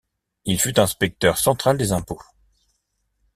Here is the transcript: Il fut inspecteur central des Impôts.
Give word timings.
Il 0.45 0.59
fut 0.59 0.79
inspecteur 0.79 1.37
central 1.37 1.77
des 1.77 1.91
Impôts. 1.91 2.23